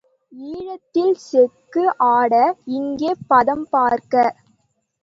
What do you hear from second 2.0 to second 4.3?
ஆட, இங்கே பதம் பார்க்க.